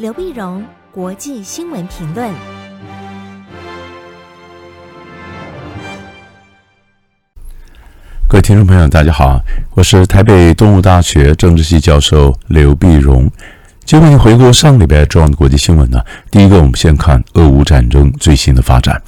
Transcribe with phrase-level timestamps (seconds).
[0.00, 2.32] 刘碧荣，国际新闻评论。
[8.26, 9.38] 各位听众朋友，大家好，
[9.74, 13.30] 我是台北东吴大学政治系教授刘碧荣。
[13.84, 19.02] 今天回顾上礼拜重要的国际新闻呢，第一个，我们先看俄乌战争最新的发展。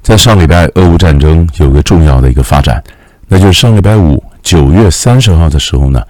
[0.00, 2.82] 在上礼拜，俄乌战争有个重要的一个发展，
[3.28, 6.02] 那就是上礼拜五，九月三十号的时候呢，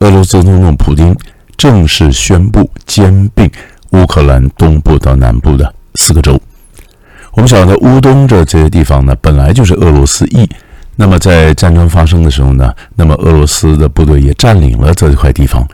[0.00, 1.16] 俄罗斯总统普京
[1.56, 3.48] 正式宣布兼并
[3.90, 6.40] 乌克兰东部到南部的四个州。
[7.34, 10.48] 我们晓得乌东的这些地方呢，本来就是俄罗斯裔。
[10.96, 15.64] 那么在战争发生的时候呢，那么俄罗斯的部队也占领了这一块地方。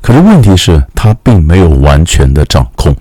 [0.00, 2.92] 可是问题是，他并没有完全的掌控，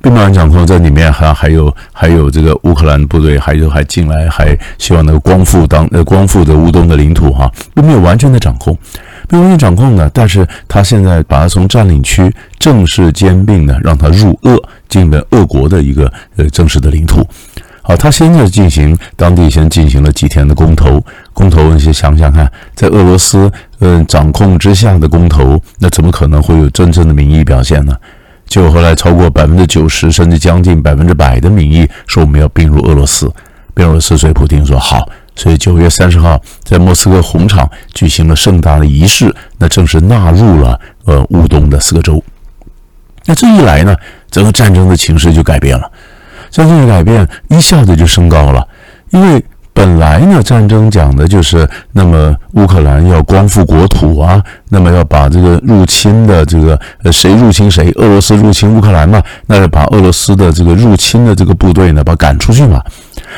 [0.00, 8.74] 并没有掌控，在里面还还有还有这个乌克兰部队，还有还进来，还希望能够光复当呃光复的乌东的领土哈，并没有完全的掌控，
[9.32, 10.08] 没有完全掌控的。
[10.14, 14.56] 但是他现在把它从占领区正式兼并呢，让他入俄，
[14.88, 17.26] 进了俄国的一个呃正式的领土。
[17.84, 27.96] 好，他现在进行当地先进行了几天的公投，公投你先想想看，在俄罗斯嗯掌控之下的公投，那怎么可能会有真正的民意表现呢？
[28.46, 33.28] 就后来超过百分之九十，甚至将近百分之百的民意说我们要并入俄罗斯，
[33.74, 42.22] 并入俄罗斯，所以普京说好，所以九月三十号在莫斯科红场举行了盛大的仪式，那正式纳入了呃乌东的四个州。
[43.24, 43.96] 那这一来呢，
[44.30, 45.90] 整个战争的情势就改变了。
[46.50, 48.66] 战争的改变一下子就升高了，
[49.10, 62.82] 因为本来呢，战争讲的就是那么乌克兰要光复国土啊，那么要把这个入侵的这个呃谁入侵谁，俄罗斯入侵乌克兰嘛，那就把俄罗斯的这个入侵的这个部队呢，把赶出去嘛。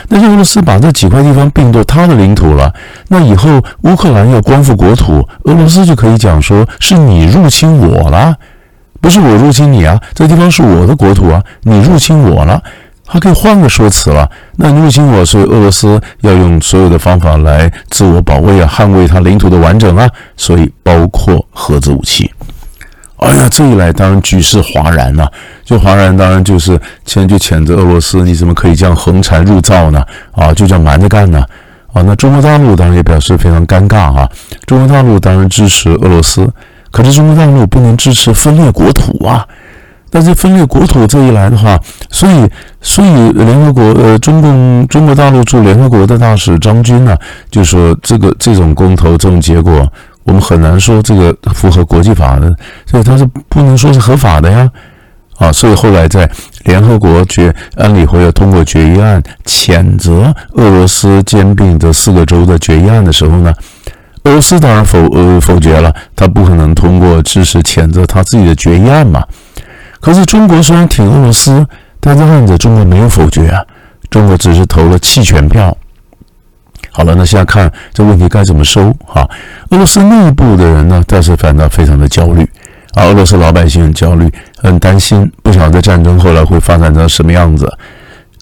[0.09, 2.73] 那俄罗斯把这几块地方并作他的领土了，
[3.09, 8.35] 那以后乌克兰要光复国土，俄罗斯就可以讲说是你入侵我了，
[9.01, 12.63] 不是我入侵你啊，这地方是我的国土啊，你入侵我了。
[13.07, 14.29] 他可以换个说辞了。
[14.57, 20.09] 那入侵我，所以俄罗斯要用所有的方法来自我保卫啊，捍卫他领土的完整啊。
[20.39, 22.33] 所以包括核子武器。
[23.17, 25.31] 哎呀，这一来当然举世哗然了。
[25.65, 30.05] 就哗然，当然就是先就谴责俄罗斯，你怎么可以这样横财入灶呢？
[30.33, 31.45] 啊，就这样瞒着干呢？
[31.93, 34.29] 啊，那中国大陆当然也表示非常尴尬啊。
[34.67, 36.47] 中国大陆当然支持俄罗斯，
[36.91, 39.47] 可是中国大陆不能支持分裂国土啊。
[40.11, 41.77] 但是分裂国土这一来的话，
[42.09, 42.49] 所以
[42.81, 47.17] 所以联合国呃中共中国大陆驻联合国的大使张军呢、
[47.51, 49.93] 就说这个这种公投这种结果，
[50.25, 52.51] 我们很难说这个符合国际法的，
[52.87, 54.71] 所以他是不能说是合法的呀，
[55.37, 56.29] 啊，所以后来在
[56.65, 63.55] 联合国决安理会要通过决议案谴责俄罗斯兼并这四个州的决议案的时候呢，
[64.25, 69.23] 俄罗斯当然否呃否决了，他不可能通过支持谴责他自己的决议案嘛。
[70.01, 71.67] 可是中国虽然挺俄罗斯，
[72.01, 73.63] 但这案子中国没有否决啊，
[74.09, 75.77] 中国只是投了弃权票。
[76.97, 79.29] 好了，那现在看这问题该怎么收哈？
[79.71, 82.49] 俄罗斯内部的人呢，倒是反倒非常的焦虑
[82.93, 87.69] 啊，俄罗斯老百姓很焦虑，很担心，不晓得战争后来会发展成什么样子。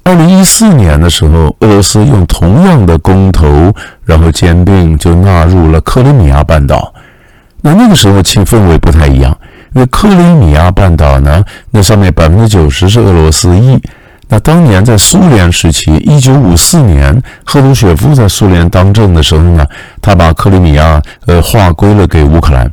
[0.04, 3.72] 二零一四年的时候，俄罗斯用同样的公投，
[4.04, 6.92] 然后兼并就纳入了克里米亚半岛，
[7.62, 9.34] 那那个时候气氛围不太一样。
[9.72, 11.42] 那克里米亚半岛呢？
[11.70, 13.80] 那上面百分之九十是俄罗斯裔。
[14.32, 19.66] 那当年在苏联时期，一九五四年，赫鲁雪夫在苏联当政的时候呢，
[20.00, 22.72] 他把克里米亚呃划归了给乌克兰。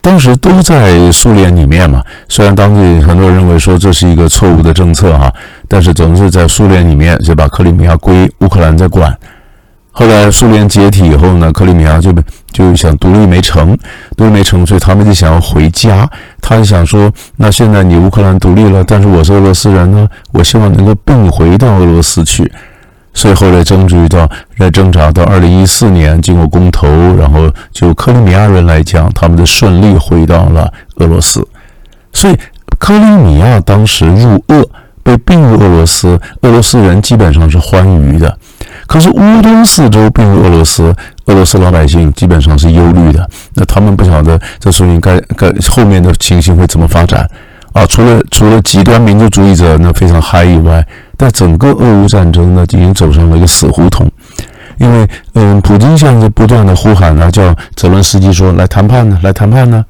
[0.00, 5.30] 当时都在苏联里面嘛，虽然当地很多人认为说这是一个错误的政策哈，
[5.68, 9.14] 但是总是在苏联里面就把克里米亚归乌克兰在管。
[9.98, 12.12] 后来苏联解体以后呢，克里米亚就
[12.52, 13.74] 就想独立没成，
[14.14, 16.06] 独立没成，所以他们就想要回家。
[16.42, 22.52] 他就想说，那现在你乌克兰独立了，但是我是俄罗斯人呢，我希望能够并回到俄罗斯去。
[23.14, 26.86] 所以后来争取到来挣扎到二零一四年，经过公投，
[27.16, 31.42] 然后就克里米亚人来讲，他们就顺利回到了俄罗斯。
[32.12, 32.36] 所以
[32.78, 34.62] 克里米亚当时入俄
[35.02, 38.38] 被并入俄罗斯，俄罗斯人基本上是欢愉的。
[38.86, 40.94] 可是乌东四州并入俄罗斯，
[41.26, 43.28] 俄罗斯老百姓基本上是忧虑的。
[43.54, 47.28] 那他们不晓得这说明该该后面的情形会怎么发展
[47.72, 47.84] 啊？
[47.86, 50.86] 除了除了极端民族主义者那非常嗨以外，
[51.16, 54.10] 但整个俄乌战争呢，已经走上了一个死胡同。
[54.78, 59.84] 因为嗯，普京现在不断的呼喊啊，叫泽伦斯基说来谈判呢，来谈判呢。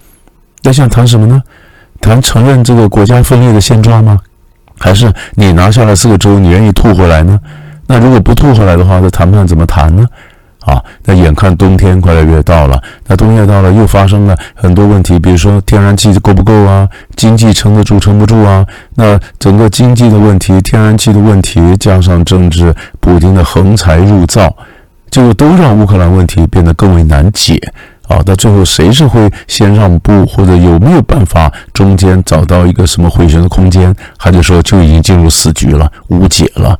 [0.62, 1.42] 那想谈什么呢？
[2.00, 4.18] 谈承认这个国家分裂的现状吗？
[4.78, 7.38] 还是你拿下了四个州，你愿意吐回来呢？
[7.86, 10.06] 那如果不吐回来的话，这谈判怎么谈呢？
[10.60, 18.66] 啊，那眼看冬天快要越到了，那冬天到了又发生了很多问题，比如说天然气够不够啊，经济撑得住撑不住啊？
[18.96, 24.52] 那整个经济的问题、天然气的问题，加上政治，普丁的横财入灶，
[25.08, 27.60] 结果都让乌克兰问题变得更为难解
[28.08, 28.18] 啊！
[28.24, 36.76] 到最后谁是会先让步，或者有没有办法中间找到一个什么回旋的空间，还是说就已经进入死局了、无解了？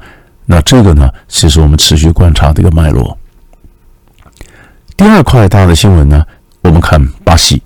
[0.46, 3.18] 那这个呢，其实我们持续观察这个脉络。
[4.96, 6.24] 第二块大的新闻呢，
[6.62, 7.62] 我们看巴西。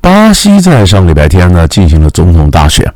[0.00, 2.92] 巴西在上礼拜天呢进行了总统大选，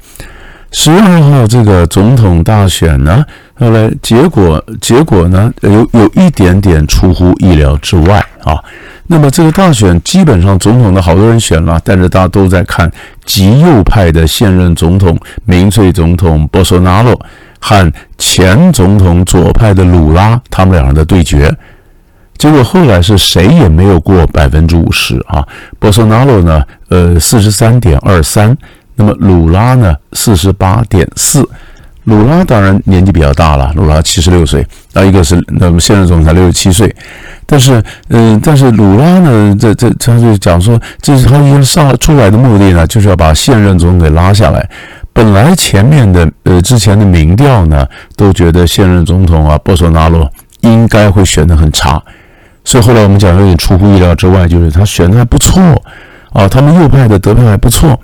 [0.72, 3.24] 十二号这个总统大选呢，
[3.58, 8.56] 后来结果结果呢有有一点点出乎意料之外啊。
[9.10, 12.90] 那么这个大选基本上总统的好多人选了，但是大家都在看
[13.24, 17.18] 极右派的现任总统民粹总统波索纳罗
[17.58, 21.52] 和前总统左派的鲁拉他们两人的对决。
[22.36, 25.44] 结果后来是谁也没有过百分之五十啊！
[25.80, 28.56] 波索纳罗呢，呃，四十三点二三，
[28.94, 31.48] 那么鲁拉呢，四十八点四。
[32.08, 36.94] 鲁拉当然年纪比较大了，鲁拉七十六岁，那一个是那么现任总统才六十七岁，
[37.44, 44.70] 但是，嗯、但是鲁拉呢，这这他就讲说，这是他已经上出来的目的呢，就是要把现任总统给拉下来。
[45.12, 50.26] 本来前面的呃之前的民调呢，都觉得现任总统啊波索纳罗
[50.62, 52.02] 应该会选得很差。
[52.64, 55.60] 所以后来我们讲有点出乎意料之外，就是他选的还不错
[56.32, 58.00] 啊，他们右派的得票还不错。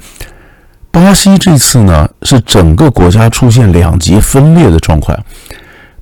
[0.94, 5.18] 巴西这次呢是整个国家出现两极分裂的状况。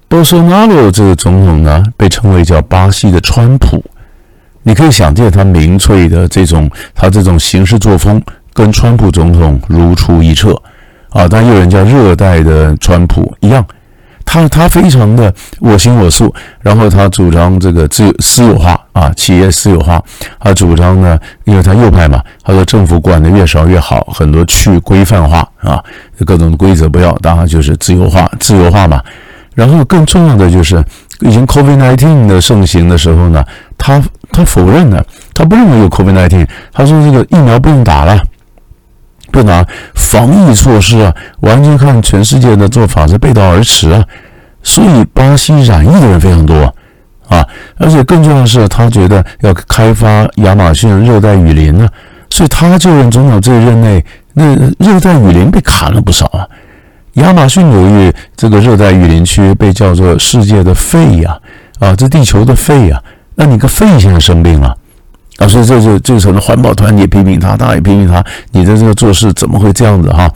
[0.07, 3.83] 波索纳罗这个总统呢被称为叫巴西的川普，
[4.63, 8.23] 你可以想见他民粹的这种他这种行事作风
[8.53, 10.61] 跟川普总统如出一辙
[11.09, 13.67] 啊，但又有人叫热带的川普一样。
[14.25, 20.03] 他他非常的我行我素，然后他主张这个自私有化啊，企业私有化。
[20.39, 25.83] 他主张呢，因为他右派嘛，他说政府管的越少越好，很多去规范化啊，
[26.25, 29.03] 各种规则不要，当然就是自由化，自由化嘛。
[29.55, 30.83] 然后更重要的就是，
[31.21, 33.45] 已经 COVID-19 的盛行的时候呢，
[33.77, 34.03] 他
[34.33, 35.05] 他否认了，
[35.35, 38.19] 他不认为有 COVID-19，他说这个疫苗不用打了。
[39.33, 44.05] 不拿防疫措施啊，完全看全世界的做法是背道而驰啊，
[44.63, 46.73] 所以巴西染疫的人非常多
[47.29, 47.45] 啊，
[47.79, 51.89] 而且更重要的是，他觉得要开发亚马逊热带雨林呢，
[52.29, 56.47] 所以他就任总统这一任内，那热带雨林被砍了不少啊，
[57.15, 61.39] 亚马逊流域这个热带雨林区被叫做世界的肺呀，
[61.81, 63.03] 啊，这地球的肺呀，
[63.35, 64.77] 那你个肺现在生病了。
[65.39, 70.31] 啊，所以这就就成了环保团体批评他，他也批评他，你的这个做事怎么会这样子哈？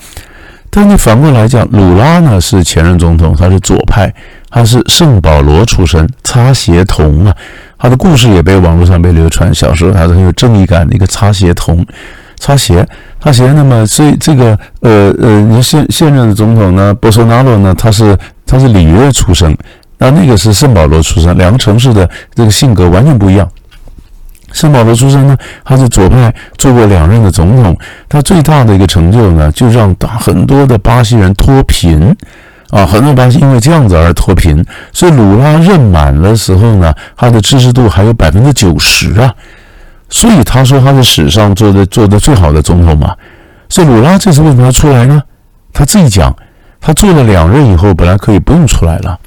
[0.70, 4.12] 但你反过来讲，鲁拉呢是前任总统，他是左派，
[4.50, 7.34] 他是圣保罗出身，擦鞋童啊，
[7.78, 9.54] 他的故事也被网络上被流传。
[9.54, 11.86] 小时候他是很有正义感的一个擦鞋童，
[12.38, 12.86] 擦鞋，
[13.22, 13.50] 擦鞋。
[13.52, 19.56] 那么所以这个呃呃，你现现任的总统呢，波索纳罗呢，他是他是里约出生，
[19.96, 23.48] 那那个是圣保罗出生，两个城市的这个性格完全不一样。
[24.56, 27.76] 圣保罗出身呢，他是左派，做过两任的总统。
[28.08, 32.16] 他最大的一个成就呢，就让大很多的巴西人脱贫
[32.70, 34.64] 啊，很多巴西因为这样子而脱贫。
[34.94, 39.34] 所以鲁拉任满的时候呢，他的支持度还有百分之九十啊。
[40.08, 43.14] 所以他说他是史上做的做的最好的总统嘛。
[43.68, 45.22] 所以鲁拉这次为什么要出来呢？
[45.74, 46.34] 他自己讲，
[46.80, 49.18] 他做了两任以后，本来可以不用出来了。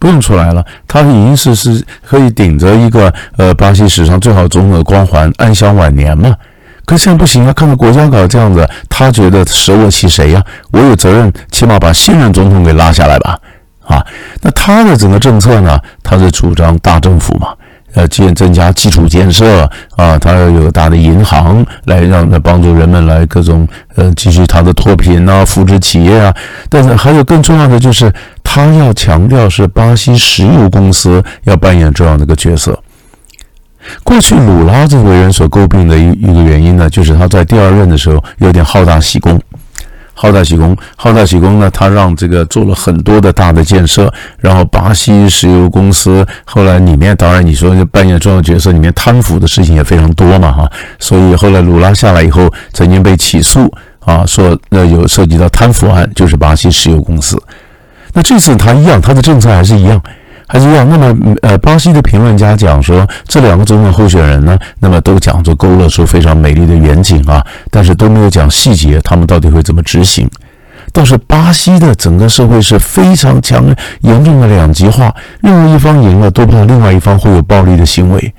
[0.00, 6.34] 不用出来了，他已经是是可以顶着一个呃巴西史上最好总统的光环，安享晚年嘛。
[6.86, 10.42] 可现在不行啊，看到国家搞这样子，他觉得舍我其谁呀？
[10.72, 13.38] 我有责任，起码把现任总统给拉下来吧。
[13.86, 14.04] 啊，
[14.40, 17.48] 那他的整个政策呢，他是主张大政府嘛。
[17.94, 23.66] 呃，建增加基础建设啊，他要有大的银行来让来帮助人们来各种
[23.96, 26.34] 呃继续他的脱贫啊，扶持企业啊。
[26.68, 28.12] 但是还有更重要的就是，
[28.44, 32.78] 他要强调是巴西石油公司要扮演这样的一个角色。
[34.04, 39.40] 过去鲁拉这个人所诟病的一一个原因呢，就是他在第二任的时候有点好大喜功。
[40.20, 41.70] 好大喜功，好大喜功呢！
[41.70, 50.70] 他让这个做了很多的大的建设，然后巴西石油公司后来里面，当然你说扮演重要角色，里面贪腐的事情也非常多嘛，哈。
[50.98, 57.42] 所以后来鲁拉下来以后，曾经被起诉啊，说那有涉及到贪腐案，就是巴西石油公司。
[58.12, 59.98] 那这次他一样，他的政策还是一样。
[60.52, 60.84] 还是一样。
[60.90, 67.40] 那么，呃，巴西的评论家讲说，这两个总统候选人呢，那么都讲着勾勒出非常美丽的远景啊，
[67.70, 70.28] 但是都没有讲细节，他们到底会怎么执行？
[70.92, 73.64] 倒是巴西的整个社会是非常强
[74.00, 78.34] 严重的两极化，任何一方赢了都怕另外一方会有暴力的行为，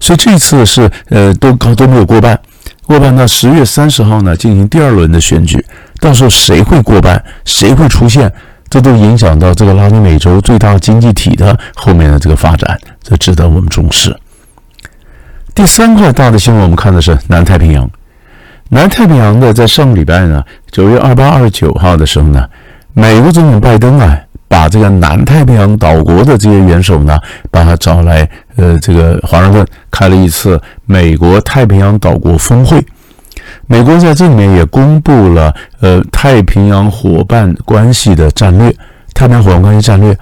[0.00, 2.38] 所以这次是呃都高都没有过半，
[2.86, 5.62] 过半到十月三十号呢进行第二轮的选举，
[6.00, 8.32] 到时候谁会过半，谁会出现，
[8.68, 14.14] 这都影响到这个拉丁美洲最大经济体的后面的这个发展，这值得我们重视。
[15.54, 17.88] 第三块大的新闻，我们看的是南太平洋。
[18.68, 22.44] 南太平洋的在上个礼拜呢，九月二八、二十九号的时候呢，
[22.92, 24.18] 美国总统拜登啊，
[24.48, 27.16] 把这个南太平洋岛国的这些元首呢，
[27.50, 32.84] 把他找来，呃，这个华盛顿开了一次美国太平洋岛国峰会。
[33.66, 38.74] 美国在这里面也公布了，呃，太平洋伙伴关系的战略，
[39.12, 40.16] 太平洋伙伴关系战略。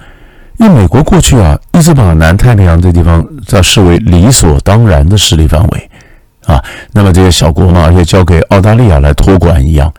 [0.57, 5.89] 因为美国过去啊，一直把南太平洋这地方在视为理所当然的势力范围，
[6.45, 9.93] 啊，那么这些小国嘛，也交给澳大利亚来托管一样。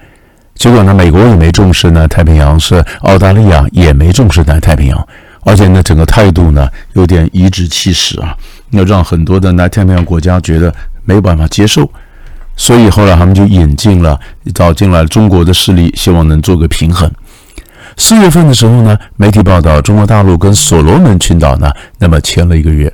[0.54, 5.08] 结果呢，美国也没重视南太平洋，是澳大利亚也没重视南太平洋，
[5.44, 8.34] 而且呢，整个态度呢有点颐指气使啊，
[8.70, 10.74] 要让很多的南太平洋国家觉得
[11.04, 11.88] 没有办法接受，
[12.56, 14.18] 所以后来他们就引进了，
[14.54, 17.10] 找进来中国的势力，希望能做个平衡。
[17.98, 22.92] 四月份的时候呢，媒体报道，中国大陆跟所罗门群岛呢，那么签了一个约。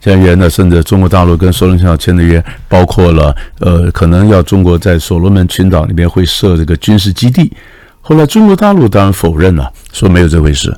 [0.00, 7.52] 签约呢，甚至中国大陆跟所罗门群岛签的约，包括了呃，可能要中国在所罗门群岛里面会设这个军事基地。
[8.00, 10.74] 后来中国大陆当然否认了，说没有这回事。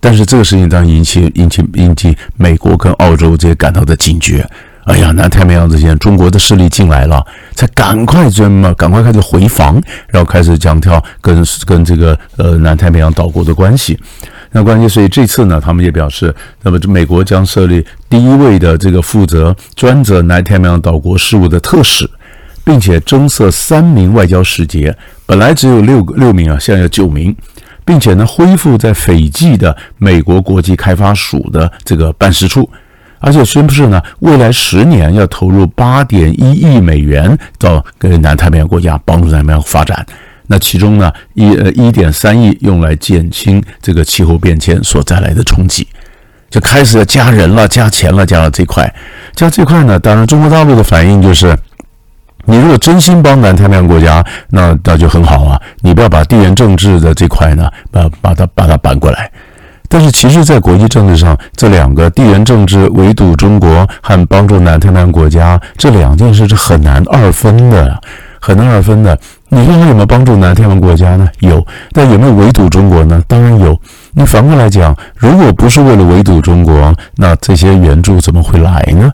[0.00, 4.46] 但是这个事情当然引起引起引起美国跟澳洲这些感到的警觉。
[4.86, 7.20] 哎呀，南太平洋这些中国的势力进来了，
[7.56, 13.98] 才赶快这么赶快开始回防，然后开始讲跳跟跟这个呃南太平洋岛国的关系。
[14.52, 22.08] 那关系，所以这次呢，他们也表示，那么这美国将设立第一位的这个负责专责南太平洋岛国事务的特使，
[22.64, 27.34] 并且增设三名外交使节，本来只有六个六名啊，现在有九名，
[27.84, 32.70] 并且呢恢复在斐济的美国国际开发署的这个办事处。
[33.18, 40.04] 而且宣布是呢，未来十年要投入八点一亿美元到跟南太平洋国家帮助他们发展。
[40.48, 45.88] 那其中呢，一呃一点三亿用来减轻这个气候变迁所带来的冲击，
[46.48, 48.94] 就开始要加人了，加钱了，加了这块。
[49.34, 51.56] 加这块呢，当然中国大陆的反应就是，
[52.44, 59.28] 你如果真心帮南太平洋国家，那那就很好啊，你不要把地缘政治的这块呢，把把它把它搬过来。
[59.88, 68.00] 但是，其实，在国际政治上，这两个地缘政治围堵中国和帮助南太平洋国家这两件事是很难二分的，
[68.40, 69.18] 很难二分的。
[69.48, 71.28] 你看看有没有帮助南太平洋国家呢？
[71.38, 71.64] 有。
[71.92, 73.22] 但有没有围堵中国呢？
[73.28, 73.78] 当然有。
[74.12, 79.10] 你反过来讲，如果不是为了围堵中国，那这些援助怎么会来呢？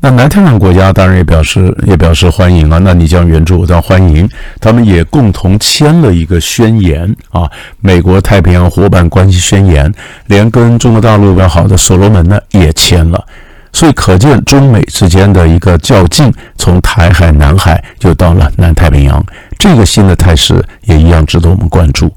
[0.00, 4.28] 那南太平洋国家当然也表示也表示欢迎啊，那你将援助我当欢迎，
[4.60, 7.50] 他们也共同签了一个宣言啊，
[7.80, 9.92] 美国太平洋伙伴关系宣言，
[10.26, 13.24] 连跟中国大陆要好的所罗门呢也签了，
[13.72, 19.24] 所以可见中美之间的一个较劲，从台海、南海就到了南太平洋，
[19.58, 22.12] 这个新的态势也一样值得我们关注。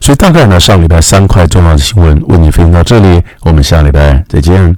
[0.00, 4.76] 所以大概呢，上礼拜三块重要的新闻为你分享到这里，我们下礼拜再见。